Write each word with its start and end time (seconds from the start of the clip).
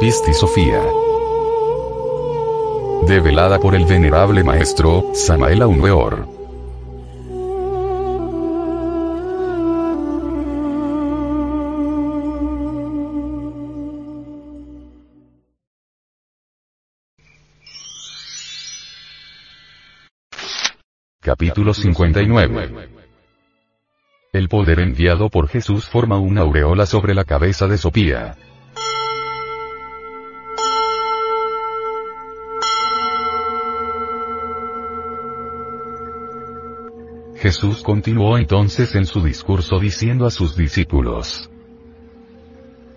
Pisti 0.00 0.32
Sofía. 0.32 0.82
Develada 3.06 3.58
por 3.58 3.74
el 3.74 3.84
venerable 3.84 4.42
maestro, 4.42 5.10
Samael 5.12 5.62
Weor. 5.62 6.26
Capítulo 21.20 21.74
59 21.74 22.88
El 24.32 24.48
poder 24.48 24.80
enviado 24.80 25.28
por 25.28 25.48
Jesús 25.48 25.84
forma 25.84 26.18
una 26.18 26.40
aureola 26.40 26.86
sobre 26.86 27.14
la 27.14 27.24
cabeza 27.24 27.66
de 27.66 27.76
Sofía. 27.76 28.38
Jesús 37.40 37.82
continuó 37.82 38.36
entonces 38.36 38.94
en 38.94 39.06
su 39.06 39.22
discurso 39.22 39.78
diciendo 39.78 40.26
a 40.26 40.30
sus 40.30 40.56
discípulos, 40.56 41.50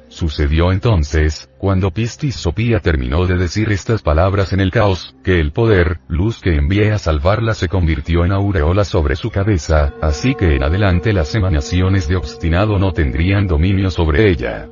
Sucedió 0.10 0.74
entonces, 0.74 1.50
cuando 1.58 1.92
Pistis 1.92 2.36
Sopía 2.36 2.82
terminó 2.82 3.26
de 3.26 3.36
decir 3.36 3.72
estas 3.72 4.02
palabras 4.02 4.52
en 4.52 4.60
el 4.60 4.70
caos, 4.70 5.16
que 5.24 5.40
el 5.40 5.54
poder, 5.54 6.02
luz 6.10 6.42
que 6.42 6.56
envié 6.56 6.92
a 6.92 7.00
salvarla 7.00 7.54
se 7.54 7.70
convirtió 7.70 8.26
en 8.26 8.34
aureola 8.34 8.84
sobre 8.84 9.16
su 9.16 9.32
cabeza, 9.32 9.94
así 10.02 10.36
que 10.36 10.58
en 10.58 10.64
adelante 10.64 11.14
las 11.14 11.34
emanaciones 11.34 12.10
de 12.10 12.18
obstinado 12.18 12.78
no 12.78 12.92
tendrían 12.92 13.48
dominio 13.48 13.90
sobre 13.90 14.30
ella. 14.30 14.68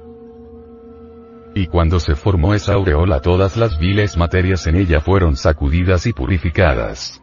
Y 1.56 1.68
cuando 1.68 2.00
se 2.02 2.16
formó 2.16 2.54
esa 2.54 2.74
aureola 2.74 3.22
todas 3.22 3.56
las 3.56 3.80
viles 3.80 4.18
materias 4.18 4.68
en 4.68 4.76
ella 4.76 5.00
fueron 5.00 5.38
sacudidas 5.38 6.06
y 6.08 6.14
purificadas 6.14 7.22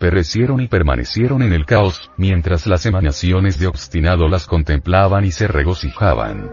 perecieron 0.00 0.60
y 0.60 0.66
permanecieron 0.66 1.42
en 1.42 1.52
el 1.52 1.66
caos, 1.66 2.10
mientras 2.16 2.66
las 2.66 2.86
emanaciones 2.86 3.60
de 3.60 3.66
obstinado 3.66 4.28
las 4.28 4.46
contemplaban 4.46 5.24
y 5.26 5.30
se 5.30 5.46
regocijaban. 5.46 6.50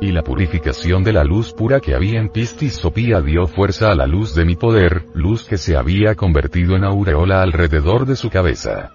Y 0.00 0.12
la 0.12 0.22
purificación 0.22 1.04
de 1.04 1.12
la 1.12 1.24
luz 1.24 1.52
pura 1.52 1.80
que 1.80 1.94
había 1.94 2.20
en 2.20 2.30
Pistis 2.30 2.74
Sopía 2.74 3.20
dio 3.20 3.46
fuerza 3.46 3.90
a 3.90 3.94
la 3.94 4.06
luz 4.06 4.34
de 4.34 4.46
mi 4.46 4.54
poder, 4.54 5.04
luz 5.14 5.44
que 5.44 5.58
se 5.58 5.76
había 5.76 6.14
convertido 6.14 6.76
en 6.76 6.84
aureola 6.84 7.42
alrededor 7.42 8.06
de 8.06 8.16
su 8.16 8.30
cabeza. 8.30 8.92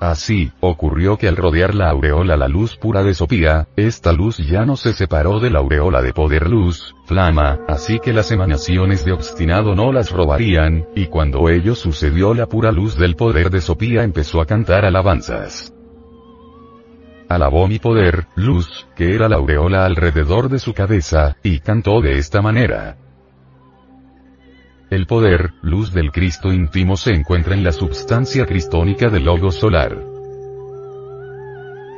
Así, 0.00 0.52
ocurrió 0.60 1.16
que 1.16 1.26
al 1.26 1.36
rodear 1.36 1.74
la 1.74 1.90
aureola 1.90 2.36
la 2.36 2.46
luz 2.46 2.76
pura 2.76 3.02
de 3.02 3.14
Sopía, 3.14 3.66
esta 3.74 4.12
luz 4.12 4.38
ya 4.38 4.64
no 4.64 4.76
se 4.76 4.92
separó 4.92 5.40
de 5.40 5.50
la 5.50 5.58
aureola 5.58 6.02
de 6.02 6.12
poder 6.12 6.48
luz, 6.48 6.94
flama, 7.06 7.58
así 7.66 7.98
que 7.98 8.12
las 8.12 8.30
emanaciones 8.30 9.04
de 9.04 9.12
obstinado 9.12 9.74
no 9.74 9.92
las 9.92 10.12
robarían, 10.12 10.86
y 10.94 11.06
cuando 11.06 11.48
ello 11.48 11.74
sucedió 11.74 12.32
la 12.32 12.46
pura 12.46 12.70
luz 12.70 12.96
del 12.96 13.16
poder 13.16 13.50
de 13.50 13.60
Sopía 13.60 14.04
empezó 14.04 14.40
a 14.40 14.46
cantar 14.46 14.84
alabanzas. 14.84 15.74
Alabó 17.28 17.66
mi 17.66 17.80
poder, 17.80 18.26
luz, 18.36 18.86
que 18.94 19.14
era 19.14 19.28
la 19.28 19.36
aureola 19.36 19.84
alrededor 19.84 20.48
de 20.48 20.60
su 20.60 20.74
cabeza, 20.74 21.36
y 21.42 21.58
cantó 21.58 22.00
de 22.00 22.18
esta 22.18 22.40
manera. 22.40 22.96
El 24.90 25.06
poder, 25.06 25.52
luz 25.60 25.92
del 25.92 26.10
Cristo 26.12 26.50
íntimo 26.50 26.96
se 26.96 27.12
encuentra 27.12 27.54
en 27.54 27.62
la 27.62 27.72
substancia 27.72 28.46
cristónica 28.46 29.10
del 29.10 29.24
logo 29.26 29.50
solar. 29.50 30.02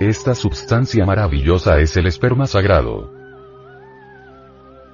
Esta 0.01 0.35
substancia 0.35 1.07
maravillosa 1.07 1.79
es 1.79 1.97
el 1.97 2.09
esperma 2.09 2.49
sagrado. 2.49 3.13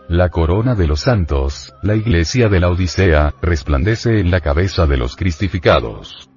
La 0.08 0.28
corona 0.28 0.74
de 0.74 0.86
los 0.86 1.00
santos, 1.00 1.72
la 1.82 1.94
iglesia 1.94 2.50
de 2.50 2.60
la 2.60 2.68
Odisea, 2.68 3.32
resplandece 3.40 4.20
en 4.20 4.30
la 4.30 4.40
cabeza 4.40 4.86
de 4.86 4.98
los 4.98 5.16
cristificados. 5.16 6.28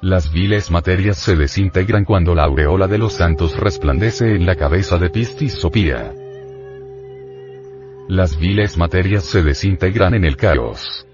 Las 0.00 0.32
viles 0.32 0.70
materias 0.70 1.18
se 1.18 1.36
desintegran 1.36 2.04
cuando 2.04 2.34
la 2.34 2.44
aureola 2.44 2.86
de 2.86 2.96
los 2.96 3.12
santos 3.12 3.54
resplandece 3.58 4.34
en 4.34 4.46
la 4.46 4.56
cabeza 4.56 4.96
de 4.96 5.10
Pistis 5.10 5.52
Sopía. 5.52 6.14
Las 8.08 8.38
viles 8.38 8.76
materias 8.78 9.24
se 9.24 9.42
desintegran 9.42 10.14
en 10.14 10.24
el 10.24 10.36
caos. 10.36 11.04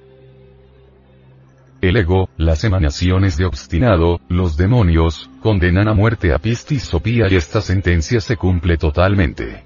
El 1.80 1.96
ego, 1.96 2.28
las 2.36 2.64
emanaciones 2.64 3.38
de 3.38 3.46
obstinado, 3.46 4.20
los 4.28 4.58
demonios, 4.58 5.30
condenan 5.40 5.88
a 5.88 5.94
muerte 5.94 6.34
a 6.34 6.38
Pistis 6.38 6.82
Sopía 6.82 7.28
y 7.30 7.36
esta 7.36 7.62
sentencia 7.62 8.20
se 8.20 8.36
cumple 8.36 8.76
totalmente. 8.76 9.64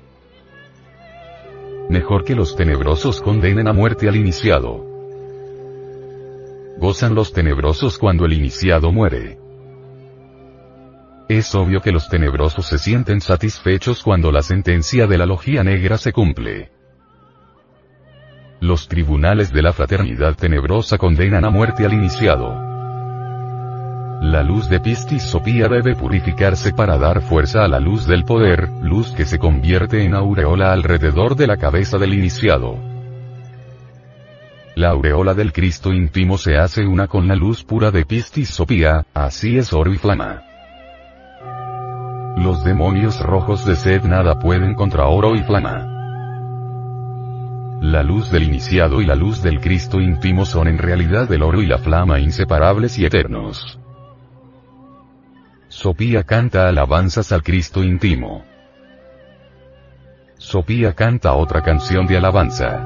Mejor 1.90 2.24
que 2.24 2.36
los 2.36 2.54
tenebrosos 2.54 3.20
condenen 3.20 3.66
a 3.66 3.72
muerte 3.72 4.08
al 4.08 4.14
iniciado. 4.14 4.86
Gozan 6.78 7.16
los 7.16 7.32
tenebrosos 7.32 7.98
cuando 7.98 8.24
el 8.24 8.34
iniciado 8.34 8.92
muere. 8.92 9.36
Es 11.28 11.52
obvio 11.56 11.80
que 11.80 11.90
los 11.90 12.08
tenebrosos 12.08 12.66
se 12.66 12.78
sienten 12.78 13.20
satisfechos 13.20 14.04
cuando 14.04 14.30
la 14.30 14.42
sentencia 14.42 15.08
de 15.08 15.18
la 15.18 15.26
logía 15.26 15.64
negra 15.64 15.98
se 15.98 16.12
cumple. 16.12 16.75
Los 18.60 18.88
tribunales 18.88 19.52
de 19.52 19.60
la 19.60 19.72
fraternidad 19.74 20.34
tenebrosa 20.34 20.96
condenan 20.96 21.44
a 21.44 21.50
muerte 21.50 21.84
al 21.84 21.92
iniciado. 21.92 22.54
La 24.22 24.42
luz 24.42 24.70
de 24.70 24.80
Pistis 24.80 25.24
Sopía 25.24 25.68
debe 25.68 25.94
purificarse 25.94 26.72
para 26.72 26.96
dar 26.96 27.20
fuerza 27.20 27.64
a 27.64 27.68
la 27.68 27.78
luz 27.80 28.06
del 28.06 28.24
poder, 28.24 28.70
luz 28.82 29.12
que 29.12 29.26
se 29.26 29.38
convierte 29.38 30.04
en 30.04 30.14
aureola 30.14 30.72
alrededor 30.72 31.36
de 31.36 31.46
la 31.46 31.58
cabeza 31.58 31.98
del 31.98 32.14
iniciado. 32.14 32.78
La 34.74 34.90
aureola 34.90 35.34
del 35.34 35.52
Cristo 35.52 35.92
íntimo 35.92 36.38
se 36.38 36.56
hace 36.56 36.86
una 36.86 37.08
con 37.08 37.28
la 37.28 37.36
luz 37.36 37.62
pura 37.62 37.90
de 37.90 38.06
Pistis 38.06 38.48
Sopía, 38.48 39.04
así 39.12 39.58
es 39.58 39.74
oro 39.74 39.92
y 39.92 39.98
flama. 39.98 40.42
Los 42.38 42.64
demonios 42.64 43.20
rojos 43.20 43.66
de 43.66 43.76
sed 43.76 44.02
nada 44.04 44.38
pueden 44.38 44.74
contra 44.74 45.06
oro 45.06 45.34
y 45.34 45.42
flama. 45.42 45.95
La 47.80 48.02
luz 48.02 48.30
del 48.30 48.44
iniciado 48.44 49.02
y 49.02 49.06
la 49.06 49.14
luz 49.14 49.42
del 49.42 49.60
Cristo 49.60 50.00
íntimo 50.00 50.46
son 50.46 50.66
en 50.66 50.78
realidad 50.78 51.30
el 51.30 51.42
oro 51.42 51.60
y 51.60 51.66
la 51.66 51.78
flama 51.78 52.18
inseparables 52.18 52.98
y 52.98 53.04
eternos. 53.04 53.78
Sopía 55.68 56.24
canta 56.24 56.68
alabanzas 56.68 57.32
al 57.32 57.42
Cristo 57.42 57.84
íntimo. 57.84 58.44
Sopía 60.38 60.94
canta 60.94 61.34
otra 61.34 61.62
canción 61.62 62.06
de 62.06 62.16
alabanza. 62.16 62.82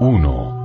1. 0.00 0.55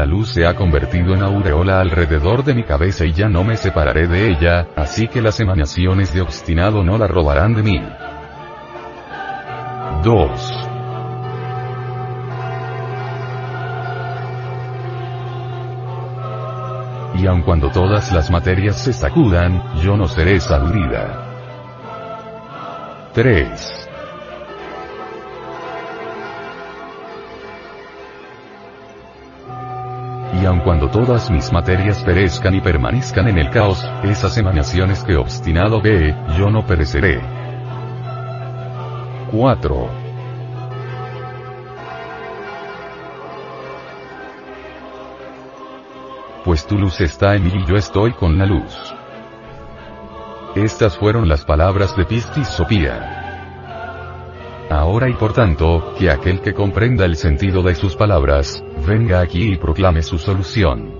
La 0.00 0.06
luz 0.06 0.30
se 0.30 0.46
ha 0.46 0.56
convertido 0.56 1.12
en 1.12 1.20
aureola 1.20 1.78
alrededor 1.78 2.42
de 2.42 2.54
mi 2.54 2.64
cabeza 2.64 3.04
y 3.04 3.12
ya 3.12 3.28
no 3.28 3.44
me 3.44 3.58
separaré 3.58 4.08
de 4.08 4.30
ella, 4.30 4.68
así 4.74 5.08
que 5.08 5.20
las 5.20 5.38
emanaciones 5.40 6.14
de 6.14 6.22
obstinado 6.22 6.82
no 6.82 6.96
la 6.96 7.06
robarán 7.06 7.52
de 7.54 7.62
mí. 7.62 7.82
2. 10.02 10.68
Y 17.16 17.26
aun 17.26 17.42
cuando 17.42 17.68
todas 17.68 18.10
las 18.10 18.30
materias 18.30 18.78
se 18.78 18.94
sacudan, 18.94 19.62
yo 19.82 19.98
no 19.98 20.08
seré 20.08 20.40
sacudida. 20.40 21.26
3. 23.12 23.89
cuando 30.58 30.88
todas 30.88 31.30
mis 31.30 31.52
materias 31.52 32.02
perezcan 32.02 32.56
y 32.56 32.60
permanezcan 32.60 33.28
en 33.28 33.38
el 33.38 33.50
caos, 33.50 33.88
esas 34.02 34.36
emanaciones 34.36 35.04
que 35.04 35.14
obstinado 35.14 35.80
ve, 35.80 36.16
yo 36.36 36.50
no 36.50 36.66
pereceré. 36.66 37.20
4. 39.30 39.88
Pues 46.44 46.66
tu 46.66 46.76
luz 46.76 47.00
está 47.00 47.36
en 47.36 47.44
mí 47.44 47.52
y 47.54 47.66
yo 47.66 47.76
estoy 47.76 48.12
con 48.12 48.36
la 48.36 48.46
luz. 48.46 48.76
Estas 50.56 50.98
fueron 50.98 51.28
las 51.28 51.44
palabras 51.44 51.96
de 51.96 52.04
Pistis 52.04 52.48
Sofía. 52.48 53.19
Ahora 54.70 55.08
y 55.08 55.14
por 55.14 55.32
tanto, 55.32 55.94
que 55.98 56.10
aquel 56.10 56.40
que 56.40 56.54
comprenda 56.54 57.04
el 57.04 57.16
sentido 57.16 57.60
de 57.62 57.74
sus 57.74 57.96
palabras, 57.96 58.64
venga 58.86 59.20
aquí 59.20 59.52
y 59.52 59.56
proclame 59.56 60.00
su 60.02 60.16
solución. 60.16 60.99